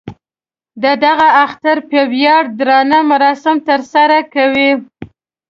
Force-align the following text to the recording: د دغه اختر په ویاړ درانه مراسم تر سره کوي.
د 0.83 0.85
دغه 1.05 1.27
اختر 1.45 1.77
په 1.89 1.99
ویاړ 2.11 2.43
درانه 2.59 2.99
مراسم 3.11 3.55
تر 3.67 3.81
سره 3.93 4.17
کوي. 4.33 4.71